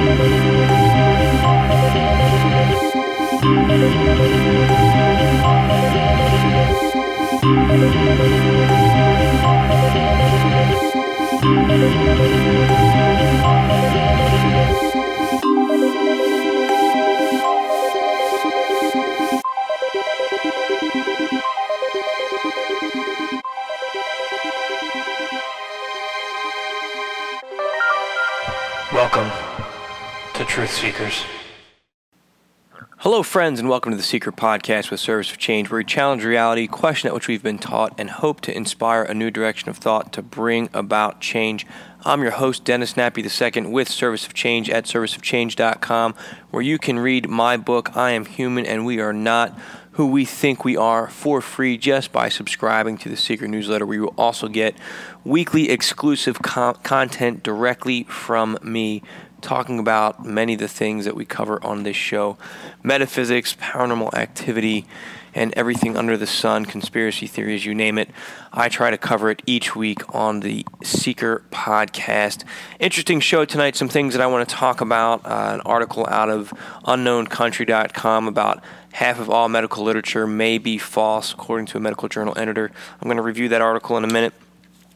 [33.31, 36.67] friends, and welcome to the Seeker Podcast with Service of Change, where we challenge reality,
[36.67, 40.11] question that which we've been taught, and hope to inspire a new direction of thought
[40.11, 41.65] to bring about change.
[42.03, 46.13] I'm your host, Dennis Nappi II, with Service of Change at serviceofchange.com,
[46.49, 49.57] where you can read my book, I Am Human and We Are Not
[49.91, 53.95] Who We Think We Are, for free just by subscribing to the Seeker newsletter, where
[53.95, 54.75] you will also get
[55.23, 59.01] weekly exclusive content directly from me
[59.41, 62.37] talking about many of the things that we cover on this show
[62.83, 64.85] metaphysics, paranormal activity,
[65.33, 68.09] and everything under the sun, conspiracy theories, you name it.
[68.51, 72.43] I try to cover it each week on the Seeker podcast.
[72.79, 75.25] Interesting show tonight, some things that I want to talk about.
[75.25, 76.51] Uh, an article out of
[76.85, 78.61] unknowncountry.com about
[78.93, 82.71] half of all medical literature may be false, according to a medical journal editor.
[82.99, 84.33] I'm going to review that article in a minute.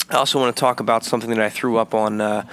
[0.09, 2.45] I also want to talk about something that I threw up on uh,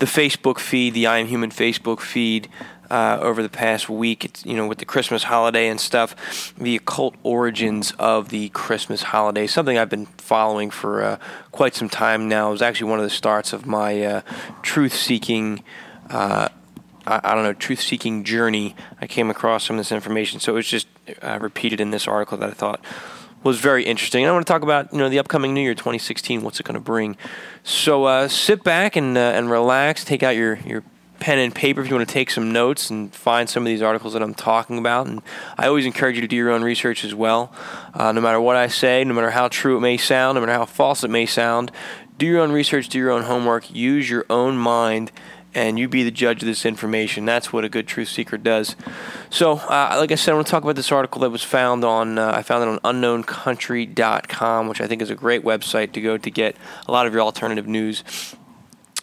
[0.00, 2.48] the Facebook feed, the I Am Human Facebook feed,
[2.90, 4.24] uh, over the past week.
[4.24, 9.02] It's, you know, with the Christmas holiday and stuff, the occult origins of the Christmas
[9.04, 11.18] holiday, something I've been following for uh,
[11.52, 12.48] quite some time now.
[12.48, 14.20] It was actually one of the starts of my uh,
[14.62, 15.62] truth seeking.
[16.10, 16.48] Uh,
[17.06, 18.74] I, don't know, truth seeking journey.
[19.00, 20.88] I came across some of this information, so it was just
[21.22, 22.84] uh, repeated in this article that I thought
[23.42, 24.24] was very interesting.
[24.24, 26.42] And I want to talk about you know the upcoming New Year 2016.
[26.42, 27.16] What's it going to bring?
[27.62, 30.04] So uh, sit back and uh, and relax.
[30.04, 30.82] Take out your your
[31.20, 33.82] pen and paper if you want to take some notes and find some of these
[33.82, 35.06] articles that I'm talking about.
[35.06, 35.22] And
[35.56, 37.52] I always encourage you to do your own research as well.
[37.92, 40.52] Uh, no matter what I say, no matter how true it may sound, no matter
[40.52, 41.72] how false it may sound,
[42.18, 45.10] do your own research, do your own homework, use your own mind
[45.54, 47.24] and you be the judge of this information.
[47.24, 48.76] That's what a good truth seeker does.
[49.30, 51.84] So, uh, like I said, I want to talk about this article that was found
[51.84, 56.00] on, uh, I found it on unknowncountry.com, which I think is a great website to
[56.00, 56.56] go to get
[56.86, 58.04] a lot of your alternative news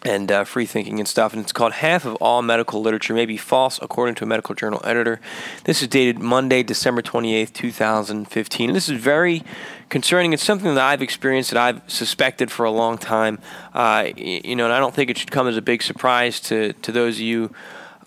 [0.06, 1.34] and uh, free thinking and stuff.
[1.34, 4.54] And it's called Half of All Medical Literature May Be False, according to a medical
[4.54, 5.20] journal editor.
[5.64, 8.70] This is dated Monday, December 28th, 2015.
[8.70, 9.44] And this is very
[9.90, 10.34] concerning.
[10.34, 13.40] It's something that I've experienced that I've suspected for a long time.
[13.74, 16.74] Uh, you know, and I don't think it should come as a big surprise to,
[16.74, 17.54] to those of you.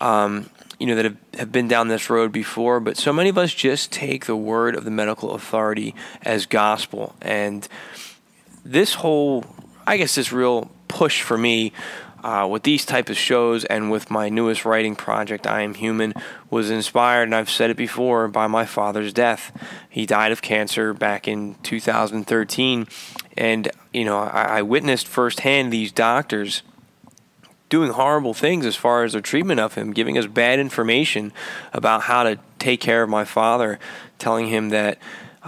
[0.01, 3.37] Um, you know that have, have been down this road before, but so many of
[3.37, 7.15] us just take the word of the medical authority as gospel.
[7.21, 7.67] And
[8.63, 9.43] this whole,
[9.85, 11.73] I guess, this real push for me
[12.23, 16.13] uh, with these type of shows and with my newest writing project, I Am Human,
[16.49, 19.51] was inspired, and I've said it before, by my father's death.
[19.89, 22.87] He died of cancer back in 2013,
[23.37, 26.63] and you know I, I witnessed firsthand these doctors
[27.69, 31.31] doing horrible things as far as their treatment of him, giving us bad information
[31.71, 33.79] about how to take care of my father,
[34.17, 34.97] telling him that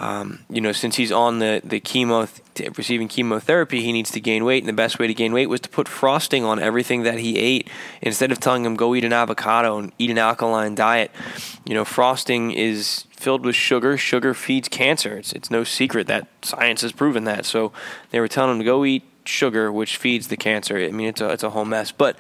[0.01, 2.28] um, you know, since he's on the the chemo
[2.75, 5.59] receiving chemotherapy, he needs to gain weight, and the best way to gain weight was
[5.62, 7.69] to put frosting on everything that he ate
[8.01, 11.12] instead of telling him go eat an avocado and eat an alkaline diet.
[11.66, 13.95] You know, frosting is filled with sugar.
[13.95, 15.18] Sugar feeds cancer.
[15.18, 17.45] It's it's no secret that science has proven that.
[17.45, 17.71] So
[18.09, 20.77] they were telling him to go eat sugar, which feeds the cancer.
[20.77, 22.18] I mean, it's a it's a whole mess, but.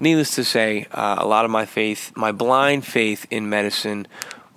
[0.00, 4.06] Needless to say, uh, a lot of my faith, my blind faith in medicine,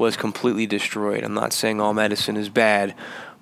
[0.01, 1.23] was completely destroyed.
[1.23, 2.95] I'm not saying all medicine is bad,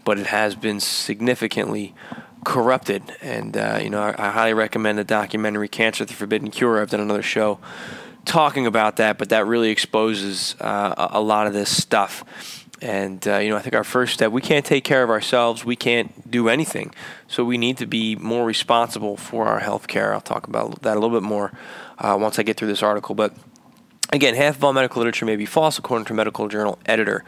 [0.03, 1.95] but it has been significantly
[2.43, 3.01] corrupted.
[3.21, 6.81] And, uh, you know, I, I, highly recommend the documentary Cancer the Forbidden Cure.
[6.81, 7.59] I've done another show
[8.25, 12.65] talking about that, but that really exposes uh, a, lot of this stuff.
[12.81, 15.63] And, uh, you know, I think our first step, we can't take care of ourselves.
[15.63, 16.93] We can't do anything.
[17.27, 20.13] So we need to be more responsible for our health care.
[20.13, 21.53] I'll talk about that a little bit more
[21.97, 23.15] uh, once I get through this article.
[23.15, 23.33] But
[24.11, 27.23] Again, half of all medical literature may be false, according to medical journal editor.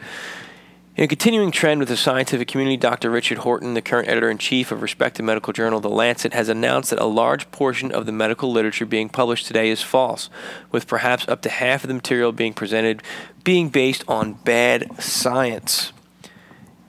[0.96, 3.08] In a continuing trend with the scientific community, Dr.
[3.08, 6.90] Richard Horton, the current editor in chief of respected medical journal The Lancet, has announced
[6.90, 10.28] that a large portion of the medical literature being published today is false,
[10.72, 13.00] with perhaps up to half of the material being presented
[13.44, 15.92] being based on bad science.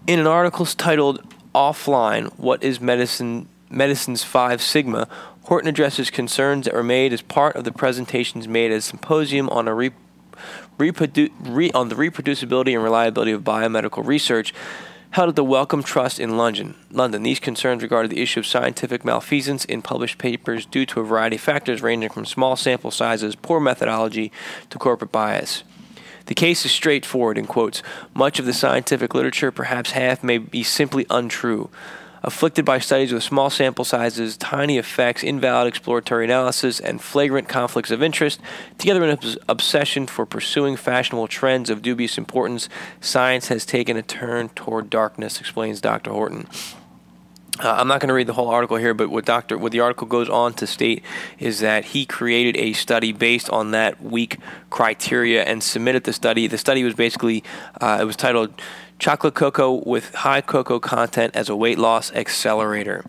[0.07, 1.23] In an article titled
[1.53, 5.07] Offline What is Medicine Medicine's 5 Sigma,
[5.43, 9.49] Horton addresses concerns that were made as part of the presentations made at a symposium
[9.49, 9.91] on a re-
[10.77, 14.53] reprodu- re- on the reproducibility and reliability of biomedical research
[15.11, 16.75] held at the Wellcome Trust in London.
[16.89, 17.21] London.
[17.21, 21.35] These concerns regarded the issue of scientific malfeasance in published papers due to a variety
[21.35, 24.31] of factors ranging from small sample sizes, poor methodology,
[24.71, 25.63] to corporate bias.
[26.25, 27.83] The case is straightforward in quotes.
[28.15, 31.69] Much of the scientific literature, perhaps half, may be simply untrue
[32.23, 37.91] afflicted by studies with small sample sizes, tiny effects, invalid exploratory analysis, and flagrant conflicts
[37.91, 38.39] of interest,
[38.77, 42.69] together in an obsession for pursuing fashionable trends of dubious importance,
[43.01, 46.11] science has taken a turn toward darkness, explains Dr.
[46.11, 46.47] Horton.
[47.59, 49.79] Uh, I'm not going to read the whole article here, but what Doctor what the
[49.79, 51.03] article goes on to state
[51.37, 54.39] is that he created a study based on that weak
[54.71, 56.47] criteria and submitted the study.
[56.47, 57.43] The study was basically
[57.79, 58.59] uh, it was titled
[59.03, 63.03] chocolate cocoa with high cocoa content as a weight loss accelerator.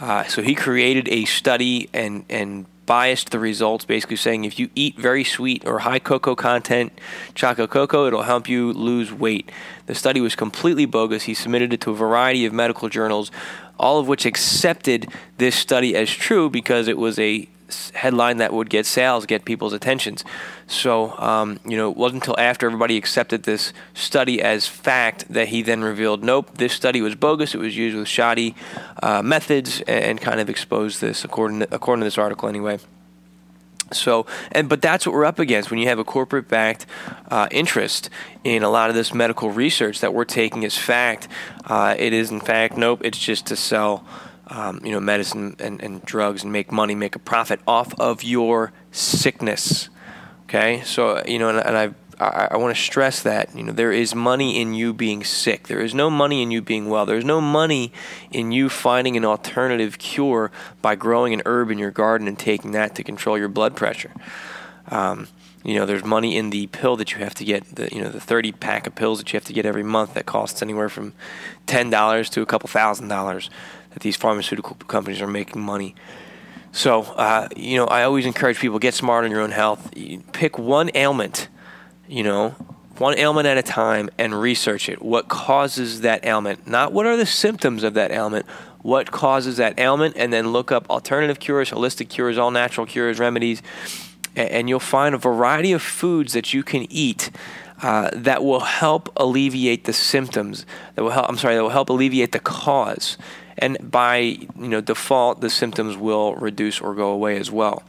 [0.00, 4.68] Uh, so he created a study and and biased the results, basically saying if you
[4.74, 6.90] eat very sweet or high cocoa content
[7.36, 9.52] chocolate cocoa, it'll help you lose weight.
[9.86, 11.22] The study was completely bogus.
[11.22, 13.30] He submitted it to a variety of medical journals,
[13.78, 15.06] all of which accepted
[15.38, 17.48] this study as true because it was a
[17.94, 20.24] headline that would get sales, get people's attentions.
[20.66, 25.48] So, um, you know, it wasn't until after everybody accepted this study as fact that
[25.48, 27.54] he then revealed, nope, this study was bogus.
[27.54, 28.54] It was used with shoddy
[29.02, 32.78] uh, methods, and, and, kind of exposed this, according to, according to this article, anyway.
[33.92, 36.86] So, and but that's what we're up against when you have a corporate-backed
[37.30, 38.10] uh, interest
[38.44, 41.28] in a lot of this medical research that we're taking as fact.
[41.64, 43.00] Uh, it is, in fact, nope.
[43.04, 44.04] It's just to sell
[44.50, 48.22] um, you know, medicine and, and drugs and make money, make a profit off of
[48.22, 49.88] your sickness.
[50.44, 53.72] Okay, so you know, and, and I I, I want to stress that you know
[53.72, 55.68] there is money in you being sick.
[55.68, 57.06] There is no money in you being well.
[57.06, 57.92] There's no money
[58.30, 60.50] in you finding an alternative cure
[60.82, 64.12] by growing an herb in your garden and taking that to control your blood pressure.
[64.88, 65.28] Um,
[65.62, 67.76] you know, there's money in the pill that you have to get.
[67.76, 70.14] The you know the 30 pack of pills that you have to get every month
[70.14, 71.14] that costs anywhere from
[71.66, 73.48] ten dollars to a couple thousand dollars
[73.90, 75.94] that these pharmaceutical companies are making money.
[76.72, 79.92] So, uh, you know, I always encourage people get smart on your own health.
[80.32, 81.48] Pick one ailment,
[82.08, 82.50] you know,
[82.98, 85.02] one ailment at a time and research it.
[85.02, 86.66] What causes that ailment?
[86.66, 88.46] Not what are the symptoms of that ailment,
[88.82, 93.18] what causes that ailment, and then look up alternative cures, holistic cures, all natural cures,
[93.18, 93.62] remedies,
[94.36, 97.30] and you'll find a variety of foods that you can eat
[97.82, 100.66] uh, that will help alleviate the symptoms.
[100.94, 101.28] That will help.
[101.28, 101.56] I'm sorry.
[101.56, 103.16] That will help alleviate the cause
[103.60, 107.82] and by you know default the symptoms will reduce or go away as well.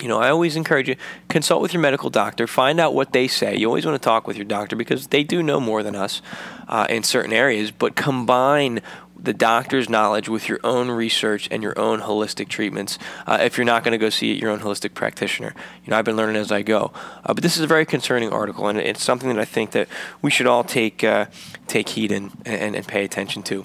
[0.00, 0.96] You know i always encourage you
[1.28, 2.46] consult with your medical doctor.
[2.46, 3.56] Find out what they say.
[3.56, 6.20] You always want to talk with your doctor because they do know more than us
[6.68, 7.70] uh, in certain areas.
[7.70, 8.80] But combine
[9.16, 13.64] the doctor's knowledge with your own research and your own holistic treatments uh, if you're
[13.64, 15.54] not going to go see your own holistic practitioner.
[15.84, 16.92] You know i've been learning as i go.
[17.24, 19.88] Uh, but this is a very concerning article and it's something that i think that
[20.20, 21.26] we should all take uh,
[21.66, 23.64] take heed in and, and pay attention to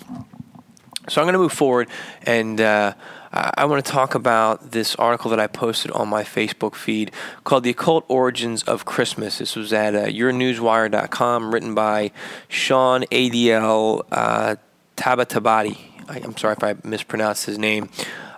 [1.10, 1.90] so I'm going to move forward,
[2.24, 2.94] and uh,
[3.32, 7.12] I want to talk about this article that I posted on my Facebook feed
[7.44, 12.12] called "The Occult Origins of Christmas." This was at uh, YourNewsWire.com, written by
[12.48, 14.56] Sean Adl uh,
[14.96, 15.89] Tabatabadi.
[16.10, 17.90] I'm sorry if I mispronounced his name.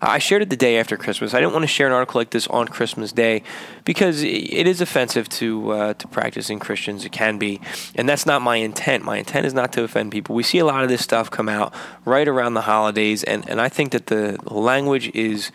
[0.03, 1.33] I shared it the day after Christmas.
[1.33, 3.43] I didn't want to share an article like this on Christmas Day
[3.85, 7.05] because it is offensive to uh, to practicing Christians.
[7.05, 7.61] It can be,
[7.95, 9.05] and that's not my intent.
[9.05, 10.35] My intent is not to offend people.
[10.35, 11.73] We see a lot of this stuff come out
[12.03, 15.51] right around the holidays, and, and I think that the language is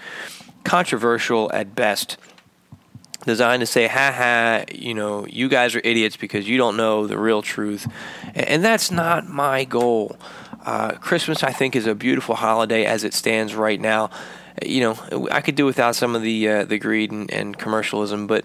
[0.63, 2.17] controversial at best
[3.27, 7.07] designed to say, ha ha, you know, you guys are idiots because you don't know
[7.07, 7.91] the real truth.
[8.35, 10.17] And that's not my goal.
[10.67, 14.11] Uh, Christmas, I think, is a beautiful holiday as it stands right now.
[14.65, 18.27] You know, I could do without some of the uh, the greed and, and, commercialism,
[18.27, 18.45] but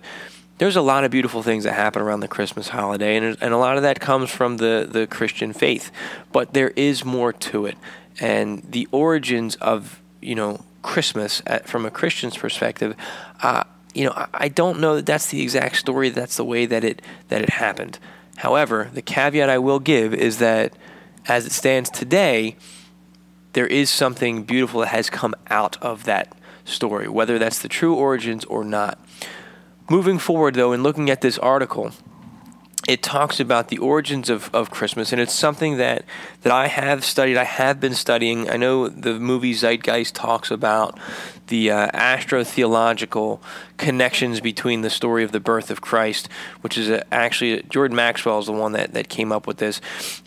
[0.60, 3.58] there's a lot of beautiful things that happen around the Christmas holiday, and, and a
[3.58, 5.92] lot of that comes from the, the Christian faith.
[6.32, 7.78] But there is more to it,
[8.20, 12.96] and the origins of you know Christmas at, from a Christian's perspective.
[13.42, 13.64] Uh,
[13.96, 16.10] you know, I don't know that that's the exact story.
[16.10, 17.98] That's the way that it that it happened.
[18.36, 20.74] However, the caveat I will give is that
[21.28, 22.56] as it stands today,
[23.54, 26.36] there is something beautiful that has come out of that
[26.66, 29.00] story, whether that's the true origins or not.
[29.90, 31.92] moving forward, though, in looking at this article,
[32.88, 36.04] it talks about the origins of, of Christmas, and it's something that,
[36.42, 37.38] that I have studied.
[37.38, 38.50] I have been studying.
[38.50, 40.98] I know the movie Zeitgeist talks about
[41.48, 43.40] the uh, astrotheological
[43.78, 46.28] connections between the story of the birth of Christ,
[46.62, 49.80] which is a, actually Jordan Maxwell is the one that, that came up with this,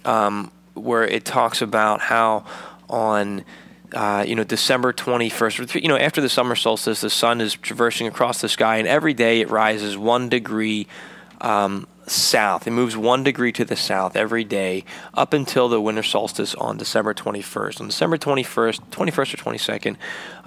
[0.04, 2.44] um, where it talks about how
[2.88, 3.44] on
[3.92, 8.08] uh, you know, December 21st, you know, after the summer solstice, the sun is traversing
[8.08, 10.88] across the sky, and every day it rises one degree
[11.40, 12.66] um, south.
[12.66, 16.76] It moves one degree to the south every day up until the winter solstice on
[16.76, 17.80] December 21st.
[17.80, 19.96] On December 21st, 21st or 22nd,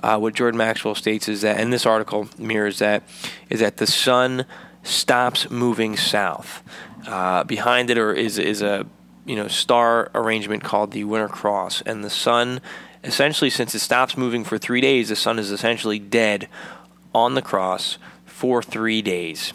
[0.04, 3.04] uh, what Jordan Maxwell states is that, and this article mirrors that,
[3.50, 4.46] is that the sun
[4.84, 6.64] stops moving south.
[7.08, 8.86] Uh, behind it or is is a
[9.28, 12.62] you know star arrangement called the Winter Cross, and the sun
[13.04, 16.48] essentially since it stops moving for three days, the sun is essentially dead
[17.14, 19.54] on the cross for three days.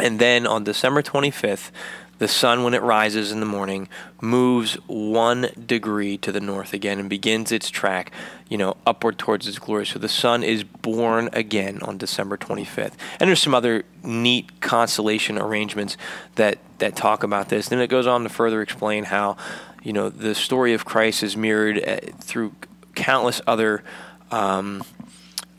[0.00, 1.70] And then on December 25th,
[2.18, 3.88] the sun, when it rises in the morning,
[4.20, 8.10] moves one degree to the north again and begins its track,
[8.48, 9.86] you know, upward towards its glory.
[9.86, 12.94] So the sun is born again on December 25th.
[13.20, 15.96] And there's some other neat constellation arrangements
[16.34, 17.68] that, that talk about this.
[17.68, 19.36] Then it goes on to further explain how,
[19.82, 22.52] you know, the story of Christ is mirrored uh, through
[22.94, 23.84] countless other.
[24.30, 24.82] Um,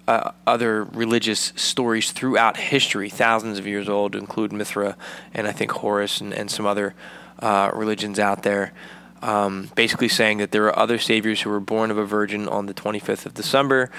[0.09, 4.97] uh, other religious stories throughout history, thousands of years old, include Mithra
[5.35, 6.95] and I think Horus and, and some other
[7.37, 8.73] uh, religions out there.
[9.21, 12.65] Um, basically saying that there are other saviors who were born of a virgin on
[12.65, 13.91] the 25th of December,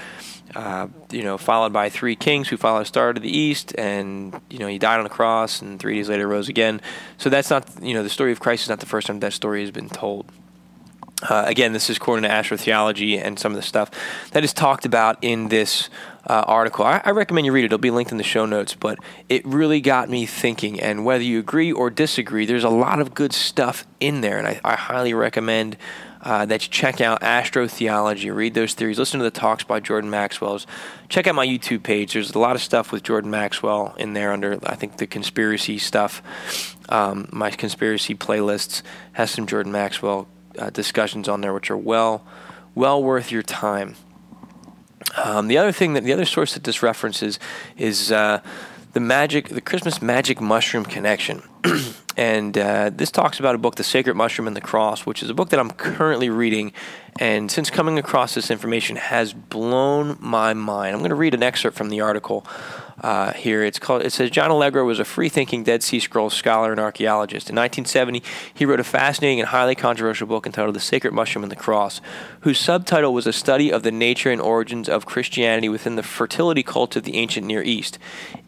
[0.53, 4.41] uh, you know, followed by three kings who followed a star to the east, and
[4.49, 6.81] you know he died on the cross, and three days later rose again.
[7.19, 9.31] So that's not, you know, the story of Christ is not the first time that
[9.31, 10.25] story has been told.
[11.21, 13.91] Uh, again, this is according to astrotheology and some of the stuff
[14.31, 15.89] that is talked about in this
[16.27, 16.85] uh, article.
[16.85, 17.65] I, I, recommend you read it.
[17.65, 18.75] It'll be linked in the show notes.
[18.75, 18.99] But
[19.29, 20.79] it really got me thinking.
[20.79, 24.37] And whether you agree or disagree, there's a lot of good stuff in there.
[24.37, 25.77] And I, I highly recommend
[26.21, 30.11] uh, that you check out astrotheology, read those theories, listen to the talks by Jordan
[30.11, 30.67] Maxwell's.
[31.09, 32.13] Check out my YouTube page.
[32.13, 35.79] There's a lot of stuff with Jordan Maxwell in there under, I think, the conspiracy
[35.79, 36.21] stuff.
[36.89, 40.27] Um, my conspiracy playlists has some Jordan Maxwell
[40.61, 42.23] uh, discussions on there, which are well,
[42.75, 43.95] well worth your time.
[45.17, 47.39] Um, the other thing that the other source that this references
[47.75, 48.41] is uh,
[48.93, 51.41] the magic, the Christmas magic mushroom connection,
[52.17, 55.29] and uh, this talks about a book, The Sacred Mushroom and the Cross, which is
[55.29, 56.71] a book that I'm currently reading,
[57.19, 60.93] and since coming across this information has blown my mind.
[60.93, 62.45] I'm going to read an excerpt from the article
[63.01, 63.63] uh, here.
[63.63, 64.03] It's called.
[64.03, 67.49] It says John Allegro was a free-thinking Dead Sea Scrolls scholar and archaeologist.
[67.49, 71.51] In 1970, he wrote a fascinating and highly controversial book entitled "The Sacred Mushroom and
[71.51, 72.01] the Cross,"
[72.41, 76.63] whose subtitle was a study of the nature and origins of Christianity within the fertility
[76.63, 77.97] cult of the ancient Near East.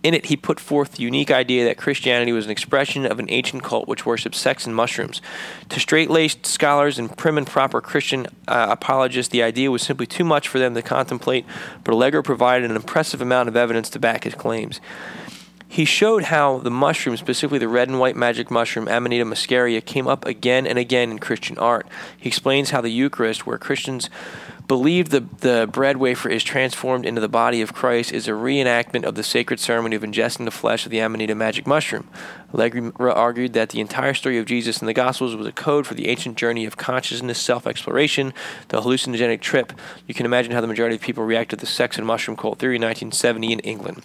[0.04, 3.30] In it, he put forth the unique idea that Christianity was an expression of an
[3.30, 5.22] ancient cult which worshipped sex and mushrooms.
[5.70, 10.24] To straight-laced scholars and prim and proper Christian uh, apologists, the idea was simply too
[10.24, 11.46] much for them to contemplate.
[11.84, 14.82] But Allegro provided an impressive amount of evidence to back his claims.
[15.74, 20.08] He showed how the mushroom, specifically the red and white magic mushroom Amanita muscaria, came
[20.08, 21.88] up again and again in Christian art.
[22.16, 24.08] He explains how the Eucharist, where Christians
[24.68, 29.04] believe the, the bread wafer is transformed into the body of Christ, is a reenactment
[29.04, 32.08] of the sacred ceremony of ingesting the flesh of the Amanita magic mushroom.
[32.54, 35.96] Allegro argued that the entire story of Jesus in the Gospels was a code for
[35.96, 38.32] the ancient journey of consciousness, self exploration,
[38.68, 39.74] the hallucinogenic trip.
[40.06, 42.60] You can imagine how the majority of people reacted to the sex and mushroom cult
[42.60, 44.04] theory in 1970 in England.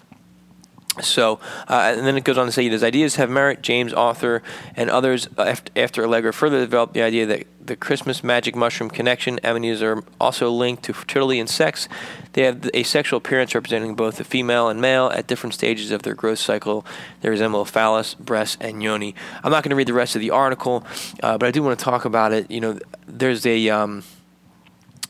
[1.04, 3.62] So, uh, and then it goes on to say his ideas have merit.
[3.62, 4.42] James Arthur,
[4.76, 9.38] and others uh, after Allegro further developed the idea that the Christmas magic mushroom connection
[9.44, 11.88] amanitas are also linked to fertility and sex.
[12.32, 16.02] They have a sexual appearance representing both the female and male at different stages of
[16.02, 16.84] their growth cycle.
[17.20, 19.14] They resemble phallus, breast, and yoni.
[19.44, 20.84] I'm not going to read the rest of the article,
[21.22, 22.50] uh, but I do want to talk about it.
[22.50, 24.02] You know, there's a um,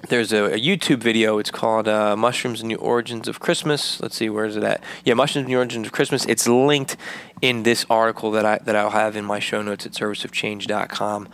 [0.08, 1.38] there's a, a, YouTube video.
[1.38, 4.82] It's called uh, "Mushrooms and the Origins of Christmas." Let's see, where is it at?
[5.04, 6.96] Yeah, "Mushrooms and the Origins of Christmas." It's linked
[7.42, 11.28] in this article that I that I'll have in my show notes at serviceofchange.com.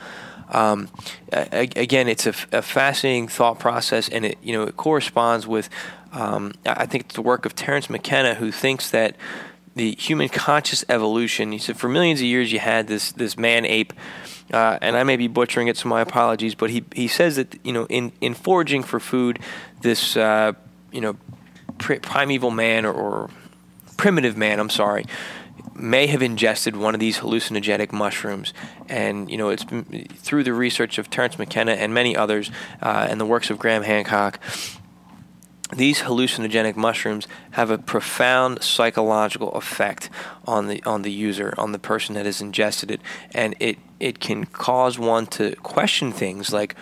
[0.51, 0.89] Um,
[1.33, 5.69] again, it's a, a, fascinating thought process, and it you know it corresponds with
[6.13, 9.17] um, I think it's the work of Terence McKenna, who thinks that
[9.75, 11.53] the human conscious evolution.
[11.53, 13.93] He said for millions of years you had this this man ape
[14.53, 16.55] uh, and I may be butchering it, so my apologies.
[16.55, 19.39] But he he says that you know in in foraging for food,
[19.81, 20.53] this uh,
[20.93, 21.17] you know
[21.79, 23.31] primeval man or, or
[23.97, 25.07] primitive man, I'm sorry,
[25.75, 28.53] may have ingested one of these hallucinogenic mushrooms.
[28.89, 32.51] And, you know, it's through the research of Terence McKenna and many others,
[32.81, 34.39] uh, and the works of Graham Hancock,
[35.77, 40.11] these hallucinogenic mushrooms have a profound psychological effect
[40.47, 43.01] on the on the user, on the person that has ingested it,
[43.33, 46.75] and it it can cause one to question things like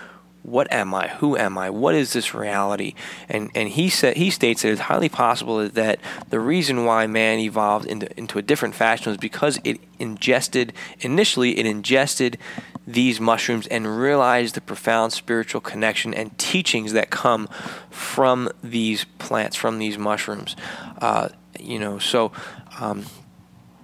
[0.43, 1.07] what am I?
[1.09, 1.71] Who am I?
[1.71, 2.95] What is this reality?
[3.29, 7.39] And and he said he states that it's highly possible that the reason why man
[7.39, 12.39] evolved into into a different fashion was because it ingested initially it ingested
[12.87, 17.49] these mushrooms and realize the profound spiritual connection and teachings that come
[17.91, 20.57] from these plants, from these mushrooms.
[20.99, 21.29] Uh,
[21.61, 22.33] you know, so
[22.81, 23.05] um,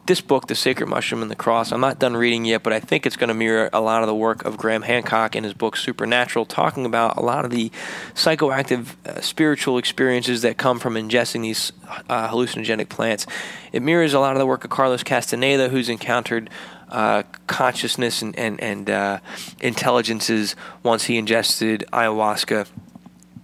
[0.09, 2.81] this book, The Sacred Mushroom and the Cross, I'm not done reading yet, but I
[2.81, 5.53] think it's going to mirror a lot of the work of Graham Hancock in his
[5.53, 7.71] book Supernatural, talking about a lot of the
[8.15, 11.73] psychoactive uh, spiritual experiences that come from ingesting these
[12.09, 13.27] uh, hallucinogenic plants.
[13.71, 16.49] It mirrors a lot of the work of Carlos Castaneda, who's encountered
[16.91, 19.19] uh, consciousness and, and, and uh,
[19.61, 22.67] intelligences once he ingested ayahuasca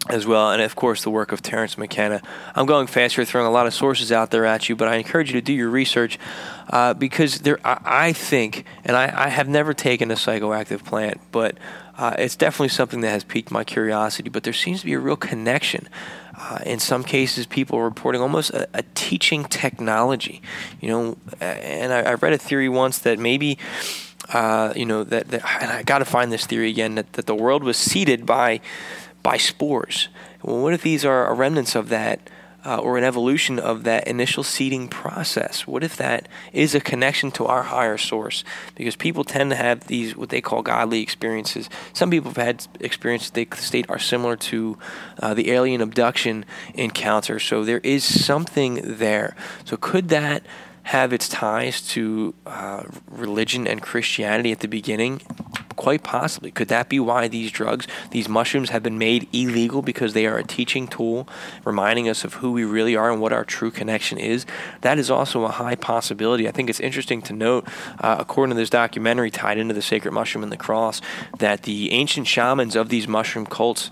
[0.09, 2.21] as well, and of course the work of Terence McKenna.
[2.55, 4.97] I'm going fast here, throwing a lot of sources out there at you, but I
[4.97, 6.19] encourage you to do your research
[6.69, 11.21] uh, because there, I, I, think, and I, I, have never taken a psychoactive plant,
[11.33, 11.57] but
[11.97, 14.29] uh, it's definitely something that has piqued my curiosity.
[14.29, 15.89] But there seems to be a real connection.
[16.37, 20.43] Uh, in some cases, people are reporting almost a, a teaching technology.
[20.81, 23.59] You know, and I, I read a theory once that maybe.
[24.31, 27.27] Uh, you know that, that, and I got to find this theory again that, that
[27.27, 28.63] the world was seeded by
[29.23, 30.09] by spores.
[30.43, 32.31] Well, what if these are remnants of that?
[32.67, 35.67] Uh, or an evolution of that initial seeding process?
[35.67, 38.43] What if that is a connection to our higher source?
[38.75, 41.69] Because people tend to have these what they call godly experiences.
[41.93, 44.79] Some people have had experiences they state are similar to
[45.21, 47.39] uh, the alien abduction encounter.
[47.39, 49.37] So there is something there.
[49.65, 50.43] So could that
[50.85, 55.21] have its ties to uh, religion and Christianity at the beginning?
[55.77, 56.51] Quite possibly.
[56.51, 60.39] Could that be why these drugs, these mushrooms, have been made illegal because they are
[60.39, 61.29] a teaching tool,
[61.65, 64.47] reminding us of who we really are and what our true connection is?
[64.83, 66.47] That is also a high possibility.
[66.47, 67.67] I think it's interesting to note,
[68.01, 71.01] uh, according to this documentary tied into the sacred mushroom and the cross,
[71.39, 73.91] that the ancient shamans of these mushroom cults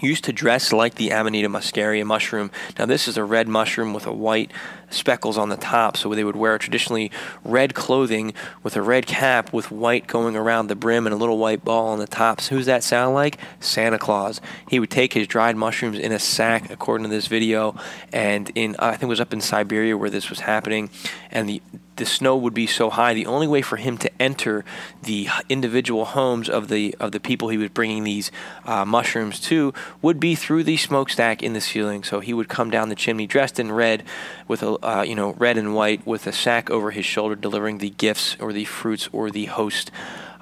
[0.00, 2.50] used to dress like the Amanita muscaria mushroom.
[2.78, 4.50] Now, this is a red mushroom with a white
[4.90, 5.96] speckles on the top.
[5.96, 7.10] So they would wear traditionally
[7.44, 11.38] red clothing with a red cap with white going around the brim and a little
[11.38, 12.40] white ball on the top.
[12.40, 13.38] So who's that sound like?
[13.60, 14.40] Santa Claus.
[14.68, 17.76] He would take his dried mushrooms in a sack, according to this video,
[18.12, 20.90] and in I think it was up in Siberia where this was happening,
[21.30, 21.62] and the
[22.00, 23.14] the snow would be so high.
[23.14, 24.64] The only way for him to enter
[25.02, 28.32] the individual homes of the of the people he was bringing these
[28.64, 32.02] uh, mushrooms to would be through the smokestack in the ceiling.
[32.02, 34.02] So he would come down the chimney dressed in red,
[34.48, 37.78] with a uh, you know red and white, with a sack over his shoulder, delivering
[37.78, 39.90] the gifts or the fruits or the host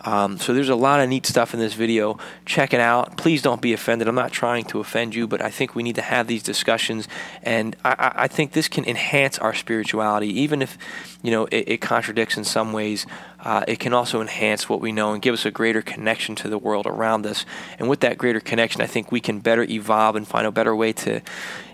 [0.04, 2.18] um, so there's a lot of neat stuff in this video.
[2.44, 3.16] Check it out.
[3.16, 4.08] Please don't be offended.
[4.08, 7.08] I'm not trying to offend you, but I think we need to have these discussions,
[7.42, 10.78] and I, I think this can enhance our spirituality, even if
[11.22, 13.06] you know it, it contradicts in some ways.
[13.40, 16.48] Uh, it can also enhance what we know and give us a greater connection to
[16.48, 17.46] the world around us.
[17.78, 20.74] And with that greater connection, I think we can better evolve and find a better
[20.74, 21.22] way to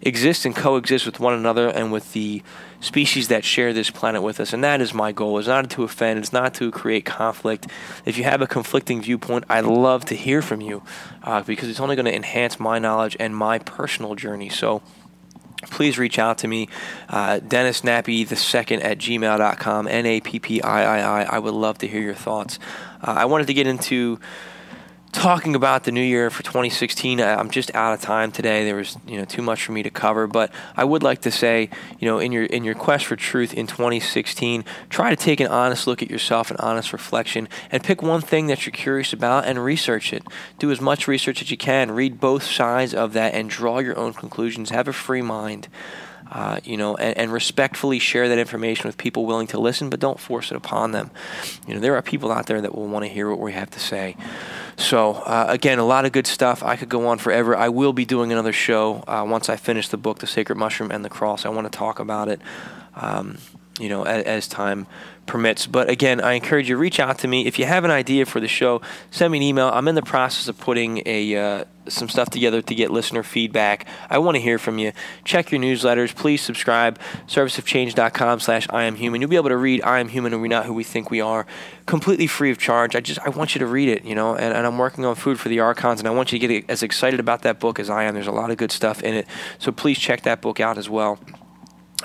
[0.03, 2.43] exist and coexist with one another and with the
[2.85, 4.53] species that share this planet with us.
[4.53, 5.39] And that is my goal.
[5.39, 7.67] It's not to offend, it's not to create conflict.
[8.05, 10.83] If you have a conflicting viewpoint, I'd love to hear from you
[11.23, 14.49] uh, because it's only going to enhance my knowledge and my personal journey.
[14.49, 14.83] So,
[15.71, 16.69] please reach out to me,
[17.09, 21.37] uh, Dennis Nappi the second at gmail.com, N A P P I I I.
[21.37, 22.59] I would love to hear your thoughts.
[23.03, 24.21] Uh, I wanted to get into
[25.15, 28.65] talking about the new year for 2016 i'm just out of time today.
[28.65, 31.31] There was you know too much for me to cover but i would like to
[31.31, 35.41] say you know in your in your quest for truth in 2016 try to take
[35.41, 39.13] an honest look at yourself an honest reflection and pick one thing that you're curious
[39.13, 40.23] about and research it.
[40.59, 41.91] Do as much research as you can.
[41.91, 44.71] Read both sides of that and draw your own conclusions.
[44.71, 45.69] Have a free mind
[46.35, 50.01] uh, you know, and, and, respectfully share that information with people willing to listen, but
[50.01, 51.13] don't force it upon them.
[51.65, 53.71] You know, there are people out there that will want to hear what we have
[53.71, 54.17] to say.
[54.77, 56.65] So, uh, again, a lot of good stuff.
[56.65, 57.57] I could go on forever.
[57.57, 60.91] I will be doing another show uh, once I finish the book, The Sacred Mushroom
[60.91, 61.47] and the Cross.
[61.47, 62.41] I want to talk about it,
[62.97, 63.39] um,
[63.79, 64.89] you know, as, as time
[65.27, 65.67] permits.
[65.67, 68.41] But again, I encourage you reach out to me if you have an idea for
[68.41, 68.81] the show.
[69.11, 69.71] Send me an email.
[69.73, 73.87] I'm in the process of putting a uh, some stuff together to get listener feedback.
[74.09, 74.93] I want to hear from you.
[75.25, 76.15] Check your newsletters.
[76.15, 76.99] Please subscribe.
[77.27, 79.21] Serviceofchange.com slash I am human.
[79.21, 81.21] You'll be able to read I am human and we're not who we think we
[81.21, 81.47] are
[81.87, 82.97] completely free of charge.
[82.97, 85.15] I just I want you to read it, you know, and, and I'm working on
[85.15, 87.79] food for the archons and I want you to get as excited about that book
[87.79, 88.15] as I am.
[88.15, 89.27] There's a lot of good stuff in it.
[89.59, 91.19] So please check that book out as well.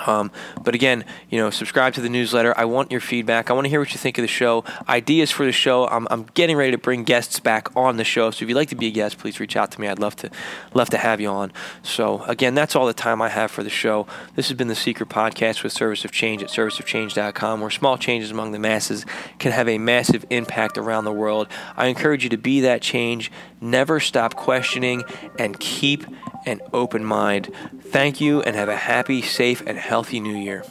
[0.05, 0.31] Um,
[0.63, 2.57] but again, you know, subscribe to the newsletter.
[2.57, 3.49] I want your feedback.
[3.49, 4.63] I want to hear what you think of the show.
[4.87, 5.87] Ideas for the show.
[5.87, 8.31] I'm, I'm getting ready to bring guests back on the show.
[8.31, 9.87] So if you'd like to be a guest, please reach out to me.
[9.87, 10.29] I'd love to
[10.73, 11.51] love to have you on.
[11.83, 14.07] So again, that's all the time I have for the show.
[14.35, 18.31] This has been the Seeker Podcast with Service of Change at serviceofchange.com, where small changes
[18.31, 19.05] among the masses
[19.37, 21.47] can have a massive impact around the world.
[21.75, 23.31] I encourage you to be that change.
[23.61, 25.03] Never stop questioning
[25.37, 26.05] and keep
[26.45, 27.53] an open mind.
[27.81, 30.63] Thank you and have a happy, safe, and healthy new year.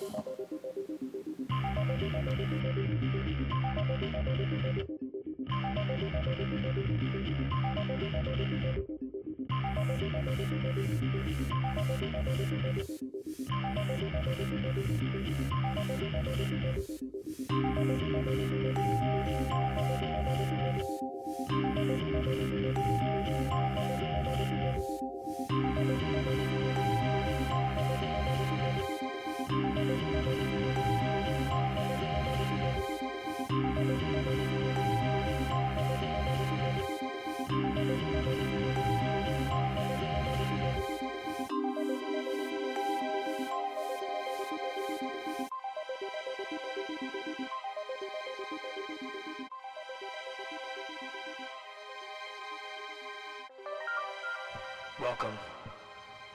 [55.08, 55.38] Welcome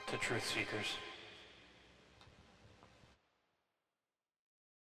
[0.08, 0.96] to Truth Seekers.